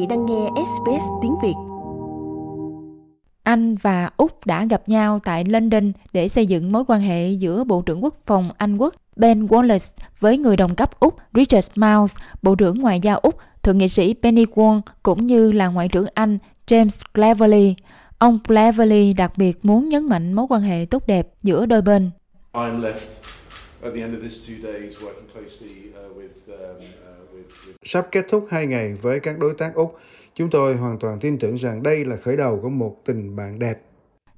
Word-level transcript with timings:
vị 0.00 0.06
đang 0.06 0.26
nghe 0.26 0.46
SBS 0.54 1.04
tiếng 1.22 1.34
Việt. 1.42 1.54
Anh 3.42 3.74
và 3.74 4.10
Úc 4.16 4.46
đã 4.46 4.64
gặp 4.64 4.88
nhau 4.88 5.18
tại 5.24 5.44
London 5.44 5.92
để 6.12 6.28
xây 6.28 6.46
dựng 6.46 6.72
mối 6.72 6.84
quan 6.88 7.00
hệ 7.00 7.30
giữa 7.30 7.64
Bộ 7.64 7.82
trưởng 7.82 8.04
Quốc 8.04 8.14
phòng 8.26 8.50
Anh 8.56 8.76
Quốc 8.76 8.94
Ben 9.16 9.46
Wallace 9.46 9.92
với 10.20 10.38
người 10.38 10.56
đồng 10.56 10.74
cấp 10.74 11.00
Úc 11.00 11.16
Richard 11.34 11.70
Miles, 11.74 12.16
Bộ 12.42 12.54
trưởng 12.54 12.80
Ngoại 12.80 13.00
giao 13.00 13.18
Úc, 13.18 13.34
Thượng 13.62 13.78
nghị 13.78 13.88
sĩ 13.88 14.14
Penny 14.22 14.44
Wong 14.44 14.80
cũng 15.02 15.26
như 15.26 15.52
là 15.52 15.68
Ngoại 15.68 15.88
trưởng 15.88 16.06
Anh 16.14 16.38
James 16.66 17.02
Cleverly. 17.14 17.74
Ông 18.18 18.38
Cleverly 18.48 19.12
đặc 19.12 19.32
biệt 19.36 19.64
muốn 19.64 19.88
nhấn 19.88 20.08
mạnh 20.08 20.32
mối 20.32 20.46
quan 20.48 20.62
hệ 20.62 20.86
tốt 20.90 21.06
đẹp 21.06 21.28
giữa 21.42 21.66
đôi 21.66 21.82
bên. 21.82 22.10
I'm 22.52 22.80
left 22.80 23.22
at 23.82 23.94
the 23.94 24.00
end 24.00 24.14
of 24.14 24.22
these 24.22 24.38
two 24.46 24.62
days 24.62 24.92
working 24.96 25.28
closely 25.32 25.90
uh, 25.90 26.16
with 26.16 26.58
um, 26.58 26.84
Sắp 27.84 28.06
kết 28.12 28.26
thúc 28.30 28.46
hai 28.50 28.66
ngày 28.66 28.94
với 28.94 29.20
các 29.20 29.38
đối 29.38 29.54
tác 29.54 29.74
Úc, 29.74 29.98
chúng 30.34 30.50
tôi 30.50 30.76
hoàn 30.76 30.98
toàn 30.98 31.20
tin 31.20 31.38
tưởng 31.38 31.54
rằng 31.54 31.82
đây 31.82 32.04
là 32.04 32.16
khởi 32.16 32.36
đầu 32.36 32.58
của 32.62 32.68
một 32.68 32.96
tình 33.04 33.36
bạn 33.36 33.58
đẹp. 33.58 33.82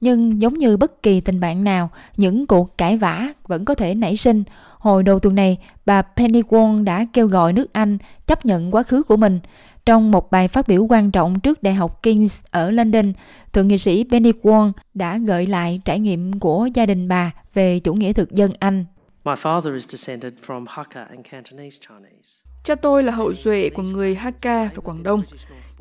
Nhưng 0.00 0.40
giống 0.40 0.54
như 0.54 0.76
bất 0.76 1.02
kỳ 1.02 1.20
tình 1.20 1.40
bạn 1.40 1.64
nào, 1.64 1.90
những 2.16 2.46
cuộc 2.46 2.78
cãi 2.78 2.98
vã 2.98 3.32
vẫn 3.46 3.64
có 3.64 3.74
thể 3.74 3.94
nảy 3.94 4.16
sinh. 4.16 4.44
Hồi 4.78 5.02
đầu 5.02 5.18
tuần 5.18 5.34
này, 5.34 5.58
bà 5.86 6.02
Penny 6.02 6.42
Wong 6.42 6.84
đã 6.84 7.06
kêu 7.12 7.26
gọi 7.26 7.52
nước 7.52 7.72
Anh 7.72 7.98
chấp 8.26 8.46
nhận 8.46 8.74
quá 8.74 8.82
khứ 8.82 9.02
của 9.02 9.16
mình. 9.16 9.40
Trong 9.86 10.10
một 10.10 10.30
bài 10.30 10.48
phát 10.48 10.68
biểu 10.68 10.86
quan 10.88 11.10
trọng 11.10 11.40
trước 11.40 11.62
Đại 11.62 11.74
học 11.74 12.02
King's 12.02 12.40
ở 12.50 12.70
London, 12.70 13.12
Thượng 13.52 13.68
nghị 13.68 13.78
sĩ 13.78 14.04
Penny 14.10 14.32
Wong 14.42 14.72
đã 14.94 15.18
gợi 15.18 15.46
lại 15.46 15.80
trải 15.84 15.98
nghiệm 15.98 16.40
của 16.40 16.68
gia 16.74 16.86
đình 16.86 17.08
bà 17.08 17.32
về 17.54 17.78
chủ 17.78 17.94
nghĩa 17.94 18.12
thực 18.12 18.30
dân 18.30 18.52
Anh. 18.58 18.84
My 19.24 19.34
father 19.34 19.74
is 19.74 19.88
descended 19.88 20.32
from 20.46 20.66
Hakka 20.68 21.04
and 21.04 21.26
Cantonese 21.30 21.78
Chinese. 21.88 22.42
Cha 22.64 22.74
tôi 22.74 23.02
là 23.02 23.12
hậu 23.12 23.34
duệ 23.34 23.70
của 23.70 23.82
người 23.82 24.14
Hakka 24.14 24.64
và 24.74 24.80
Quảng 24.84 25.02
Đông. 25.02 25.22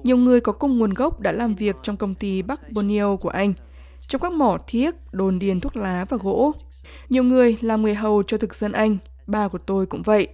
Nhiều 0.04 0.18
người 0.18 0.42
có 0.42 0.52
cùng 0.52 0.80
nguồn 0.80 0.94
gốc 0.94 1.20
đã 1.20 1.32
làm 1.32 1.56
việc 1.56 1.76
trong 1.84 1.98
công 1.98 2.16
ty 2.16 2.42
Bắc 2.42 2.72
Borneo 2.72 3.18
của 3.18 3.30
Anh, 3.30 3.54
trong 4.08 4.22
các 4.22 4.32
mỏ 4.32 4.58
thiếc, 4.68 4.96
đồn 5.12 5.40
điền 5.40 5.60
thuốc 5.60 5.78
lá 5.78 6.06
và 6.10 6.18
gỗ. 6.18 6.52
Nhiều 7.10 7.24
người 7.24 7.58
làm 7.62 7.82
người 7.82 7.96
hầu 7.96 8.24
cho 8.24 8.38
thực 8.38 8.56
dân 8.56 8.72
Anh, 8.72 8.98
ba 9.28 9.48
của 9.48 9.58
tôi 9.58 9.86
cũng 9.86 10.02
vậy. 10.02 10.28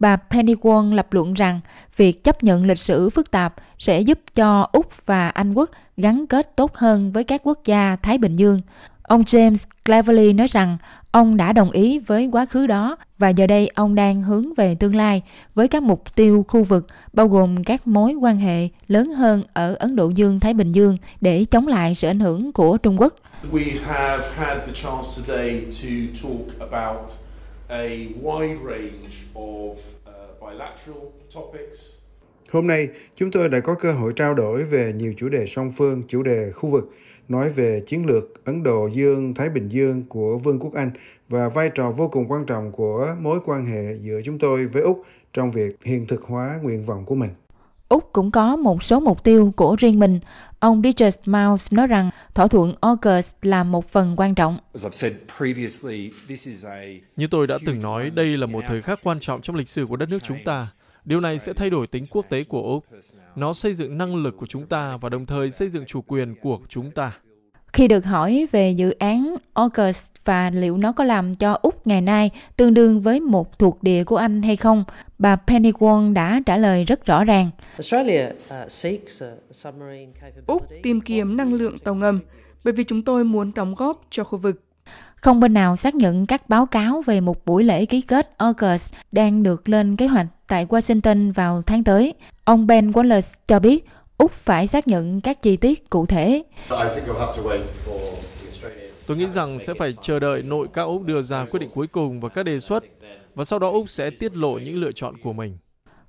Bà 0.00 0.16
Penny 0.16 0.54
Wong 0.54 0.94
lập 0.94 1.12
luận 1.12 1.34
rằng 1.34 1.60
việc 1.96 2.24
chấp 2.24 2.42
nhận 2.42 2.66
lịch 2.66 2.78
sử 2.78 3.10
phức 3.10 3.30
tạp 3.30 3.54
sẽ 3.78 4.00
giúp 4.00 4.18
cho 4.34 4.68
Úc 4.72 5.06
và 5.06 5.28
Anh 5.28 5.54
quốc 5.54 5.70
gắn 5.96 6.26
kết 6.26 6.56
tốt 6.56 6.74
hơn 6.74 7.12
với 7.12 7.24
các 7.24 7.40
quốc 7.44 7.58
gia 7.64 7.96
Thái 7.96 8.18
Bình 8.18 8.36
Dương. 8.36 8.60
Ông 9.02 9.22
James 9.22 9.64
Cleverly 9.84 10.32
nói 10.32 10.46
rằng 10.46 10.78
ông 11.12 11.36
đã 11.36 11.52
đồng 11.52 11.70
ý 11.70 11.98
với 11.98 12.28
quá 12.32 12.46
khứ 12.46 12.66
đó 12.66 12.96
và 13.18 13.28
giờ 13.28 13.46
đây 13.46 13.70
ông 13.74 13.94
đang 13.94 14.22
hướng 14.22 14.54
về 14.54 14.74
tương 14.74 14.94
lai 14.94 15.22
với 15.54 15.68
các 15.68 15.82
mục 15.82 16.14
tiêu 16.14 16.44
khu 16.48 16.64
vực 16.64 16.86
bao 17.12 17.28
gồm 17.28 17.64
các 17.64 17.86
mối 17.86 18.14
quan 18.14 18.36
hệ 18.36 18.68
lớn 18.88 19.12
hơn 19.12 19.42
ở 19.52 19.74
Ấn 19.78 19.96
Độ 19.96 20.08
Dương 20.08 20.40
Thái 20.40 20.54
Bình 20.54 20.72
Dương 20.72 20.96
để 21.20 21.44
chống 21.44 21.68
lại 21.68 21.94
sự 21.94 22.08
ảnh 22.08 22.20
hưởng 22.20 22.52
của 22.52 22.76
Trung 22.76 23.00
Quốc. 23.00 23.14
We 23.52 23.64
have 23.84 24.24
had 24.36 24.58
the 24.66 24.72
chance 24.74 25.08
today 25.26 25.60
to 25.60 25.88
talk 26.22 26.70
about 26.70 27.10
a 27.68 27.88
wide 28.22 28.58
range 28.64 29.14
of 29.34 29.70
uh, 29.72 30.40
bilateral 30.40 31.04
topics 31.34 32.01
Hôm 32.52 32.66
nay, 32.66 32.88
chúng 33.16 33.30
tôi 33.30 33.48
đã 33.48 33.60
có 33.60 33.74
cơ 33.74 33.92
hội 33.92 34.12
trao 34.16 34.34
đổi 34.34 34.64
về 34.64 34.92
nhiều 34.96 35.14
chủ 35.16 35.28
đề 35.28 35.46
song 35.46 35.72
phương, 35.76 36.02
chủ 36.08 36.22
đề 36.22 36.52
khu 36.52 36.68
vực, 36.68 36.90
nói 37.28 37.48
về 37.48 37.82
chiến 37.86 38.06
lược 38.06 38.44
Ấn 38.44 38.62
Độ 38.62 38.86
Dương-Thái 38.86 39.48
Bình 39.48 39.68
Dương 39.68 40.02
của 40.08 40.38
Vương 40.38 40.58
quốc 40.58 40.74
Anh 40.74 40.90
và 41.28 41.48
vai 41.48 41.70
trò 41.74 41.90
vô 41.90 42.08
cùng 42.08 42.26
quan 42.28 42.46
trọng 42.46 42.72
của 42.72 43.06
mối 43.20 43.38
quan 43.46 43.66
hệ 43.66 43.94
giữa 44.02 44.20
chúng 44.24 44.38
tôi 44.38 44.66
với 44.66 44.82
Úc 44.82 45.02
trong 45.32 45.50
việc 45.50 45.76
hiện 45.84 46.06
thực 46.06 46.22
hóa 46.22 46.58
nguyện 46.62 46.84
vọng 46.84 47.04
của 47.04 47.14
mình. 47.14 47.30
Úc 47.88 48.12
cũng 48.12 48.30
có 48.30 48.56
một 48.56 48.82
số 48.82 49.00
mục 49.00 49.24
tiêu 49.24 49.52
của 49.56 49.76
riêng 49.78 49.98
mình. 49.98 50.20
Ông 50.58 50.82
Richard 50.84 51.18
Miles 51.26 51.72
nói 51.72 51.86
rằng 51.86 52.10
thỏa 52.34 52.46
thuận 52.46 52.74
AUKUS 52.80 53.34
là 53.42 53.64
một 53.64 53.88
phần 53.88 54.14
quan 54.16 54.34
trọng. 54.34 54.58
Như 57.16 57.26
tôi 57.30 57.46
đã 57.46 57.58
từng 57.66 57.80
nói, 57.82 58.10
đây 58.10 58.36
là 58.36 58.46
một 58.46 58.64
thời 58.68 58.82
khắc 58.82 58.98
quan 59.02 59.20
trọng 59.20 59.42
trong 59.42 59.56
lịch 59.56 59.68
sử 59.68 59.86
của 59.86 59.96
đất 59.96 60.10
nước 60.10 60.18
chúng 60.22 60.38
ta. 60.44 60.68
Điều 61.04 61.20
này 61.20 61.38
sẽ 61.38 61.52
thay 61.52 61.70
đổi 61.70 61.86
tính 61.86 62.04
quốc 62.10 62.26
tế 62.28 62.44
của 62.44 62.62
Úc. 62.62 62.84
Nó 63.36 63.52
xây 63.52 63.74
dựng 63.74 63.98
năng 63.98 64.16
lực 64.16 64.36
của 64.36 64.46
chúng 64.46 64.66
ta 64.66 64.96
và 64.96 65.08
đồng 65.08 65.26
thời 65.26 65.50
xây 65.50 65.68
dựng 65.68 65.86
chủ 65.86 66.02
quyền 66.06 66.34
của 66.42 66.58
chúng 66.68 66.90
ta. 66.90 67.12
Khi 67.72 67.88
được 67.88 68.04
hỏi 68.04 68.46
về 68.52 68.70
dự 68.70 68.90
án 68.90 69.36
AUKUS 69.54 70.04
và 70.24 70.50
liệu 70.50 70.78
nó 70.78 70.92
có 70.92 71.04
làm 71.04 71.34
cho 71.34 71.58
Úc 71.62 71.86
ngày 71.86 72.00
nay 72.00 72.30
tương 72.56 72.74
đương 72.74 73.00
với 73.00 73.20
một 73.20 73.58
thuộc 73.58 73.82
địa 73.82 74.04
của 74.04 74.16
Anh 74.16 74.42
hay 74.42 74.56
không, 74.56 74.84
bà 75.18 75.36
Penny 75.36 75.70
Wong 75.70 76.12
đã 76.12 76.40
trả 76.46 76.56
lời 76.56 76.84
rất 76.84 77.06
rõ 77.06 77.24
ràng. 77.24 77.50
Úc 80.46 80.68
tìm 80.82 81.00
kiếm 81.00 81.36
năng 81.36 81.54
lượng 81.54 81.78
tàu 81.78 81.94
ngầm 81.94 82.20
bởi 82.64 82.72
vì 82.72 82.84
chúng 82.84 83.02
tôi 83.02 83.24
muốn 83.24 83.52
đóng 83.54 83.74
góp 83.74 84.06
cho 84.10 84.24
khu 84.24 84.38
vực. 84.38 84.62
Không 85.14 85.40
bên 85.40 85.54
nào 85.54 85.76
xác 85.76 85.94
nhận 85.94 86.26
các 86.26 86.48
báo 86.48 86.66
cáo 86.66 87.02
về 87.06 87.20
một 87.20 87.44
buổi 87.44 87.64
lễ 87.64 87.84
ký 87.84 88.00
kết 88.00 88.34
AUKUS 88.36 88.92
đang 89.12 89.42
được 89.42 89.68
lên 89.68 89.96
kế 89.96 90.06
hoạch 90.06 90.26
tại 90.52 90.66
Washington 90.66 91.32
vào 91.32 91.62
tháng 91.62 91.84
tới. 91.84 92.14
Ông 92.44 92.66
Ben 92.66 92.90
Wallace 92.90 93.34
cho 93.46 93.58
biết 93.58 93.84
Úc 94.18 94.32
phải 94.32 94.66
xác 94.66 94.88
nhận 94.88 95.20
các 95.20 95.42
chi 95.42 95.56
tiết 95.56 95.90
cụ 95.90 96.06
thể. 96.06 96.42
Tôi 99.06 99.16
nghĩ 99.16 99.28
rằng 99.28 99.58
sẽ 99.58 99.74
phải 99.78 99.94
chờ 100.02 100.18
đợi 100.18 100.42
nội 100.42 100.68
các 100.72 100.82
Úc 100.82 101.02
đưa 101.02 101.22
ra 101.22 101.44
quyết 101.44 101.60
định 101.60 101.70
cuối 101.74 101.86
cùng 101.86 102.20
và 102.20 102.28
các 102.28 102.42
đề 102.42 102.60
xuất, 102.60 102.84
và 103.34 103.44
sau 103.44 103.58
đó 103.58 103.70
Úc 103.70 103.90
sẽ 103.90 104.10
tiết 104.10 104.36
lộ 104.36 104.58
những 104.58 104.80
lựa 104.80 104.92
chọn 104.92 105.14
của 105.22 105.32
mình. 105.32 105.58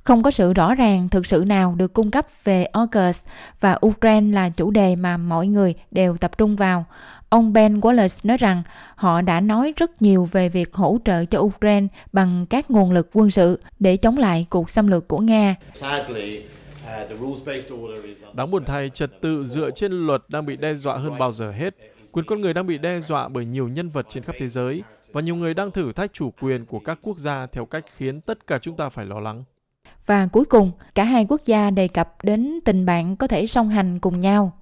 Không 0.04 0.24
có 0.24 0.32
sự 0.32 0.54
rõ 0.54 0.76
ràng 0.76 1.10
thực 1.10 1.28
sự 1.28 1.44
nào 1.48 1.76
được 1.78 1.94
cung 1.94 2.12
cấp 2.12 2.26
về 2.44 2.66
AUKUS 2.66 3.22
và 3.60 3.80
Ukraine 3.86 4.34
là 4.34 4.50
chủ 4.50 4.72
đề 4.72 4.96
mà 4.96 5.18
mọi 5.18 5.48
người 5.48 5.74
đều 5.92 6.18
tập 6.18 6.38
trung 6.38 6.56
vào. 6.56 6.86
Ông 7.30 7.54
Ben 7.54 7.80
Wallace 7.80 8.28
nói 8.28 8.38
rằng 8.38 8.64
họ 8.96 9.22
đã 9.22 9.40
nói 9.40 9.74
rất 9.76 10.02
nhiều 10.02 10.30
về 10.32 10.50
việc 10.50 10.74
hỗ 10.74 10.98
trợ 11.06 11.26
cho 11.26 11.40
Ukraine 11.40 11.88
bằng 12.14 12.46
các 12.46 12.72
nguồn 12.72 12.92
lực 12.92 13.10
quân 13.14 13.32
sự 13.32 13.62
để 13.80 13.98
chống 13.98 14.18
lại 14.18 14.46
cuộc 14.50 14.70
xâm 14.70 14.88
lược 14.88 15.08
của 15.08 15.20
Nga. 15.20 15.56
Đáng 18.34 18.52
buồn 18.52 18.66
thay, 18.66 18.90
trật 18.90 19.22
tự 19.22 19.44
dựa 19.44 19.72
trên 19.72 19.92
luật 19.92 20.22
đang 20.28 20.46
bị 20.46 20.56
đe 20.56 20.76
dọa 20.76 20.98
hơn 20.98 21.18
bao 21.20 21.32
giờ 21.32 21.52
hết. 21.52 21.76
Quyền 22.12 22.26
con 22.26 22.42
người 22.42 22.54
đang 22.54 22.68
bị 22.68 22.78
đe 22.78 23.02
dọa 23.02 23.28
bởi 23.28 23.46
nhiều 23.46 23.68
nhân 23.68 23.90
vật 23.90 24.06
trên 24.10 24.24
khắp 24.24 24.36
thế 24.40 24.48
giới 24.50 24.84
và 25.12 25.22
nhiều 25.22 25.36
người 25.36 25.54
đang 25.54 25.72
thử 25.72 25.92
thách 25.92 26.14
chủ 26.14 26.32
quyền 26.42 26.66
của 26.66 26.80
các 26.80 27.00
quốc 27.02 27.18
gia 27.18 27.46
theo 27.46 27.66
cách 27.66 27.86
khiến 27.98 28.22
tất 28.22 28.48
cả 28.48 28.58
chúng 28.58 28.78
ta 28.78 28.90
phải 28.90 29.06
lo 29.06 29.20
lắng. 29.20 29.44
Và 30.06 30.28
cuối 30.32 30.46
cùng, 30.46 30.72
cả 30.96 31.04
hai 31.04 31.26
quốc 31.30 31.42
gia 31.46 31.70
đề 31.70 31.88
cập 31.88 32.24
đến 32.24 32.60
tình 32.66 32.86
bạn 32.86 33.16
có 33.16 33.28
thể 33.28 33.48
song 33.48 33.70
hành 33.70 34.00
cùng 34.00 34.20
nhau. 34.20 34.58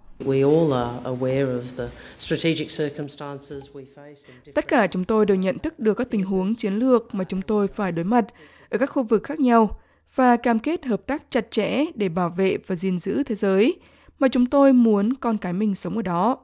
Tất 4.56 4.68
cả 4.68 4.88
chúng 4.88 5.04
tôi 5.04 5.26
đều 5.26 5.38
nhận 5.38 5.60
thức 5.60 5.80
được 5.80 5.94
các 5.94 6.08
tình 6.12 6.24
huống 6.24 6.56
chiến 6.56 6.74
lược 6.74 7.16
mà 7.16 7.24
chúng 7.24 7.42
tôi 7.42 7.68
phải 7.68 7.92
đối 7.92 8.06
mặt 8.06 8.26
ở 8.70 8.78
các 8.78 8.86
khu 8.86 9.04
vực 9.04 9.24
khác 9.24 9.40
nhau 9.40 9.80
và 10.16 10.38
cam 10.38 10.60
kết 10.60 10.86
hợp 10.86 11.02
tác 11.08 11.24
chặt 11.30 11.52
chẽ 11.52 11.86
để 11.96 12.10
bảo 12.10 12.30
vệ 12.30 12.58
và 12.68 12.76
gìn 12.76 13.00
giữ 13.00 13.24
thế 13.24 13.36
giới 13.36 13.80
mà 14.20 14.28
chúng 14.28 14.46
tôi 14.46 14.74
muốn 14.74 15.16
con 15.16 15.38
cái 15.38 15.54
mình 15.54 15.76
sống 15.76 15.96
ở 15.96 16.02
đó. 16.02 16.38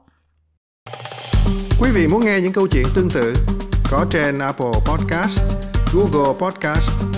Quý 1.80 1.90
vị 1.94 2.06
muốn 2.10 2.24
nghe 2.24 2.40
những 2.40 2.52
câu 2.52 2.68
chuyện 2.68 2.84
tương 2.94 3.10
tự 3.10 3.32
có 3.90 4.06
trên 4.10 4.38
Apple 4.38 4.72
Podcast, 4.86 5.40
Google 5.94 6.38
Podcast, 6.40 7.17